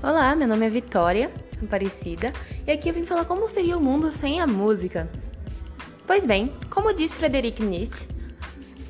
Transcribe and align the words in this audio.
Olá, 0.00 0.36
meu 0.36 0.46
nome 0.46 0.64
é 0.64 0.70
Vitória 0.70 1.28
Aparecida 1.60 2.32
e 2.64 2.70
aqui 2.70 2.88
eu 2.88 2.94
vim 2.94 3.04
falar 3.04 3.24
como 3.24 3.48
seria 3.48 3.76
o 3.76 3.80
mundo 3.80 4.12
sem 4.12 4.40
a 4.40 4.46
música. 4.46 5.10
Pois 6.06 6.24
bem, 6.24 6.52
como 6.70 6.94
diz 6.94 7.10
Frederic 7.10 7.60
Nietzsche, 7.60 8.06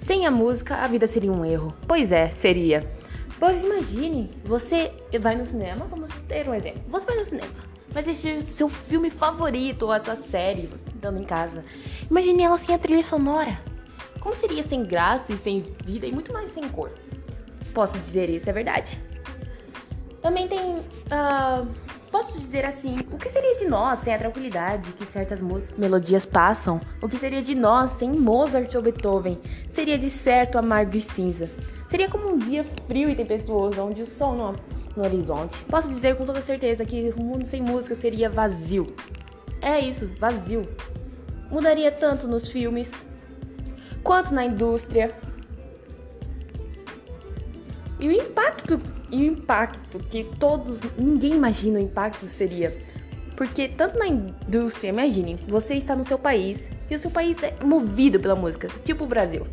sem 0.04 0.26
a 0.26 0.30
música 0.30 0.76
a 0.76 0.86
vida 0.86 1.07
seria 1.07 1.32
um 1.32 1.46
erro. 1.46 1.75
Pois 1.86 2.12
é, 2.12 2.29
seria. 2.29 2.86
Pois 3.40 3.64
imagine, 3.64 4.30
você 4.44 4.93
vai 5.18 5.34
no 5.34 5.46
cinema, 5.46 5.86
vamos 5.86 6.11
ter 6.29 6.46
um 6.46 6.52
exemplo. 6.52 6.82
Você 6.89 7.07
vai 7.07 7.16
no 7.16 7.25
cinema, 7.25 7.54
vai 7.88 8.02
assistir 8.02 8.43
seu 8.43 8.68
filme 8.68 9.09
favorito 9.09 9.84
ou 9.84 9.93
a 9.93 10.00
sua 10.00 10.14
série, 10.14 10.68
dando 10.96 11.18
em 11.18 11.25
casa. 11.25 11.64
Imagine 12.11 12.43
ela 12.43 12.59
sem 12.59 12.75
a 12.75 12.79
trilha 12.79 13.02
sonora. 13.02 13.59
Como 14.20 14.34
seria 14.34 14.62
sem 14.62 14.84
graça 14.84 15.32
e 15.32 15.39
sem 15.39 15.64
vida 15.86 16.06
e 16.06 16.12
muito 16.12 16.34
mais 16.34 16.53
sem 16.53 16.68
cor? 16.68 16.93
Posso 17.72 17.96
dizer 17.98 18.29
isso, 18.29 18.50
é 18.50 18.53
verdade. 18.53 19.07
Também 20.29 20.46
tem. 20.46 20.61
Uh, 20.61 21.67
posso 22.11 22.39
dizer 22.39 22.67
assim: 22.67 22.99
o 23.11 23.17
que 23.17 23.31
seria 23.31 23.57
de 23.57 23.64
nós 23.64 24.00
sem 24.00 24.14
a 24.14 24.18
tranquilidade 24.18 24.93
que 24.93 25.07
certas 25.07 25.41
melodias 25.79 26.27
passam? 26.27 26.82
O 27.01 27.09
que 27.09 27.17
seria 27.17 27.41
de 27.41 27.54
nós 27.54 27.93
sem 27.93 28.11
Mozart 28.11 28.75
ou 28.75 28.82
Beethoven? 28.82 29.39
Seria 29.71 29.96
de 29.96 30.11
certo 30.11 30.59
amargo 30.59 30.95
e 30.95 31.01
cinza. 31.01 31.49
Seria 31.89 32.11
como 32.11 32.28
um 32.28 32.37
dia 32.37 32.67
frio 32.87 33.09
e 33.09 33.17
tempestuoso, 33.17 33.81
onde 33.81 34.03
o 34.03 34.06
sol 34.06 34.34
não 34.34 34.55
no 34.95 35.03
horizonte. 35.03 35.56
Posso 35.64 35.89
dizer 35.89 36.14
com 36.14 36.27
toda 36.27 36.42
certeza 36.42 36.84
que 36.84 37.11
o 37.17 37.23
mundo 37.23 37.47
sem 37.47 37.62
música 37.62 37.95
seria 37.95 38.29
vazio. 38.29 38.95
É 39.62 39.81
isso, 39.81 40.11
vazio. 40.19 40.69
Mudaria 41.51 41.91
tanto 41.91 42.29
nos 42.29 42.48
filmes 42.48 42.91
quanto 44.03 44.34
na 44.34 44.45
indústria, 44.45 45.11
e 48.01 48.09
o 48.09 48.13
impacto, 48.13 48.81
e 49.11 49.23
o 49.23 49.33
impacto 49.33 49.98
que 49.98 50.25
todos, 50.39 50.81
ninguém 50.97 51.34
imagina 51.34 51.78
o 51.78 51.83
impacto 51.83 52.27
seria. 52.27 52.77
Porque 53.37 53.69
tanto 53.69 53.98
na 53.98 54.06
indústria, 54.06 54.89
imagine, 54.89 55.39
você 55.47 55.75
está 55.75 55.95
no 55.95 56.05
seu 56.05 56.19
país 56.19 56.69
e 56.91 56.95
o 56.95 56.98
seu 56.98 57.11
país 57.11 57.41
é 57.42 57.55
movido 57.64 58.19
pela 58.19 58.34
música, 58.34 58.69
tipo 58.84 59.05
o 59.05 59.06
Brasil. 59.06 59.47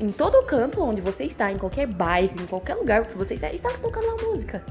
Em 0.00 0.10
todo 0.10 0.42
canto 0.44 0.80
onde 0.80 1.00
você 1.00 1.24
está, 1.24 1.52
em 1.52 1.58
qualquer 1.58 1.86
bairro, 1.86 2.40
em 2.40 2.46
qualquer 2.46 2.74
lugar 2.74 3.06
que 3.06 3.16
você 3.16 3.34
está, 3.34 3.52
está 3.52 3.70
tocando 3.72 4.04
uma 4.04 4.30
música. 4.30 4.64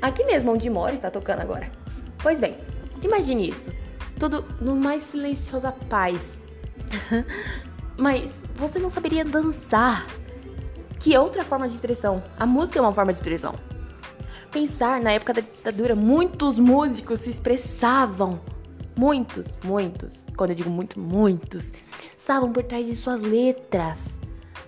Aqui 0.00 0.24
mesmo 0.24 0.52
onde 0.52 0.70
mora 0.70 0.94
está 0.94 1.10
tocando 1.10 1.40
agora. 1.40 1.70
Pois 2.18 2.40
bem, 2.40 2.56
imagine 3.02 3.50
isso. 3.50 3.70
Tudo 4.18 4.44
no 4.60 4.74
mais 4.74 5.02
silenciosa 5.02 5.70
paz. 5.70 6.20
Mas 7.98 8.32
você 8.56 8.78
não 8.78 8.88
saberia 8.88 9.24
dançar 9.24 10.06
que 10.98 11.16
outra 11.16 11.44
forma 11.44 11.68
de 11.68 11.74
expressão? 11.74 12.22
A 12.38 12.44
música 12.44 12.78
é 12.78 12.82
uma 12.82 12.92
forma 12.92 13.12
de 13.12 13.18
expressão. 13.18 13.54
Pensar 14.50 15.00
na 15.00 15.12
época 15.12 15.34
da 15.34 15.40
ditadura, 15.40 15.94
muitos 15.94 16.58
músicos 16.58 17.20
se 17.20 17.30
expressavam. 17.30 18.40
Muitos, 18.96 19.46
muitos. 19.62 20.24
Quando 20.36 20.50
eu 20.50 20.56
digo 20.56 20.70
muito, 20.70 20.98
muitos. 20.98 21.72
Estavam 22.16 22.52
por 22.52 22.64
trás 22.64 22.86
de 22.86 22.96
suas 22.96 23.20
letras. 23.20 23.98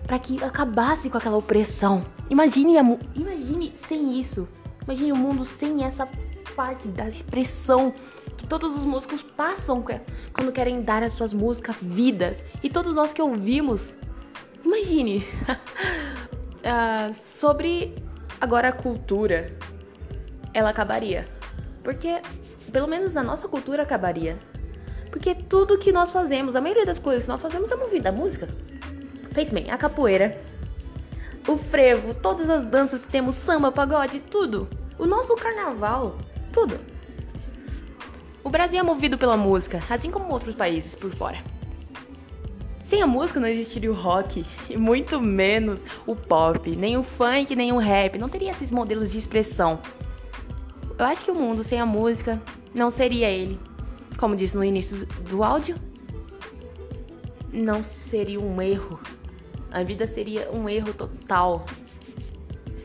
para 0.07 0.17
que 0.17 0.43
acabasse 0.43 1.09
com 1.09 1.17
aquela 1.17 1.37
opressão. 1.37 2.03
Imagine, 2.29 2.75
imagine 3.13 3.73
sem 3.87 4.19
isso. 4.19 4.47
Imagine 4.83 5.11
o 5.11 5.15
mundo 5.15 5.45
sem 5.45 5.83
essa 5.83 6.07
parte 6.55 6.87
da 6.87 7.07
expressão 7.07 7.93
que 8.35 8.47
todos 8.47 8.75
os 8.75 8.83
músicos 8.83 9.21
passam 9.21 9.85
quando 10.33 10.51
querem 10.51 10.81
dar 10.81 11.03
as 11.03 11.13
suas 11.13 11.33
músicas 11.33 11.75
vidas. 11.81 12.37
E 12.63 12.69
todos 12.69 12.95
nós 12.95 13.13
que 13.13 13.21
ouvimos. 13.21 13.95
Imagine. 14.65 15.25
uh, 16.61 17.13
sobre 17.13 17.95
agora 18.39 18.69
a 18.69 18.71
cultura, 18.71 19.55
ela 20.53 20.69
acabaria. 20.69 21.27
Porque, 21.83 22.21
pelo 22.71 22.87
menos 22.87 23.17
a 23.17 23.23
nossa 23.23 23.47
cultura 23.47 23.83
acabaria. 23.83 24.37
Porque 25.09 25.35
tudo 25.35 25.77
que 25.77 25.91
nós 25.91 26.11
fazemos, 26.11 26.55
a 26.55 26.61
maioria 26.61 26.85
das 26.85 26.99
coisas 26.99 27.23
que 27.23 27.29
nós 27.29 27.41
fazemos 27.41 27.71
é 27.71 27.75
movida 27.75 28.09
a 28.09 28.11
música. 28.11 28.47
Fez 29.31 29.51
bem, 29.51 29.69
a 29.71 29.77
capoeira, 29.77 30.41
o 31.47 31.57
frevo, 31.57 32.13
todas 32.13 32.49
as 32.49 32.65
danças 32.65 33.01
que 33.01 33.07
temos, 33.07 33.35
samba, 33.35 33.71
pagode, 33.71 34.19
tudo. 34.19 34.67
O 34.97 35.05
nosso 35.05 35.35
carnaval, 35.35 36.17
tudo. 36.51 36.79
O 38.43 38.49
Brasil 38.49 38.79
é 38.79 38.83
movido 38.83 39.17
pela 39.17 39.37
música, 39.37 39.81
assim 39.89 40.09
como 40.09 40.31
outros 40.31 40.55
países 40.55 40.95
por 40.95 41.13
fora. 41.15 41.37
Sem 42.91 43.01
a 43.01 43.07
música 43.07 43.39
não 43.39 43.47
existiria 43.47 43.89
o 43.89 43.95
rock, 43.95 44.45
e 44.69 44.75
muito 44.75 45.21
menos 45.21 45.79
o 46.05 46.13
pop, 46.13 46.75
nem 46.75 46.97
o 46.97 47.03
funk, 47.03 47.55
nem 47.55 47.71
o 47.71 47.77
rap, 47.77 48.19
não 48.19 48.27
teria 48.27 48.51
esses 48.51 48.69
modelos 48.69 49.13
de 49.13 49.17
expressão. 49.17 49.79
Eu 50.99 51.05
acho 51.05 51.23
que 51.23 51.31
o 51.31 51.33
mundo 51.35 51.63
sem 51.63 51.79
a 51.79 51.85
música 51.85 52.41
não 52.75 52.91
seria 52.91 53.29
ele. 53.29 53.57
Como 54.17 54.35
disse 54.35 54.57
no 54.57 54.63
início 54.65 55.05
do 55.29 55.41
áudio, 55.41 55.77
não 57.49 57.81
seria 57.81 58.41
um 58.41 58.61
erro. 58.61 58.99
A 59.71 59.83
vida 59.83 60.05
seria 60.05 60.51
um 60.51 60.67
erro 60.67 60.93
total, 60.93 61.65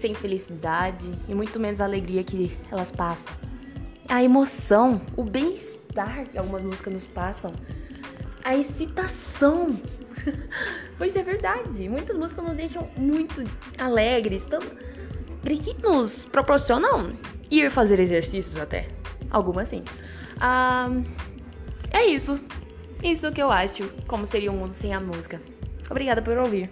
sem 0.00 0.14
felicidade 0.14 1.12
e 1.28 1.34
muito 1.34 1.58
menos 1.58 1.80
a 1.80 1.84
alegria 1.84 2.22
que 2.22 2.56
elas 2.70 2.92
passam. 2.92 3.34
A 4.08 4.22
emoção, 4.22 5.00
o 5.16 5.24
bem-estar 5.24 6.28
que 6.28 6.38
algumas 6.38 6.62
músicas 6.62 6.92
nos 6.92 7.06
passam 7.06 7.52
a 8.46 8.56
excitação. 8.56 9.70
pois 10.96 11.16
é 11.16 11.22
verdade, 11.24 11.88
muitas 11.88 12.16
músicas 12.16 12.44
nos 12.44 12.56
deixam 12.56 12.88
muito 12.96 13.42
alegres, 13.76 14.44
tão... 14.44 14.60
que 14.60 15.82
nos 15.82 16.24
proporcionam 16.26 17.12
ir 17.50 17.68
fazer 17.72 17.98
exercícios 17.98 18.56
até. 18.56 18.86
Algumas 19.30 19.68
sim. 19.68 19.82
Ah, 20.40 20.88
é 21.90 22.06
isso. 22.06 22.38
Isso 23.02 23.32
que 23.32 23.42
eu 23.42 23.50
acho 23.50 23.88
como 24.06 24.28
seria 24.28 24.52
um 24.52 24.56
mundo 24.56 24.72
sem 24.72 24.94
a 24.94 25.00
música. 25.00 25.42
Obrigada 25.90 26.22
por 26.22 26.38
ouvir. 26.38 26.70